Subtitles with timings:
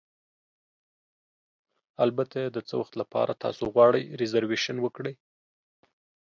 [2.05, 5.13] البته، د څه وخت لپاره تاسو غواړئ ریزرویشن وکړئ؟